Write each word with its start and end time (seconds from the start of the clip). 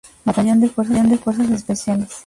Batallón 0.25 0.61
de 0.61 0.67
Fuerzas 1.19 1.49
Especiales. 1.51 2.09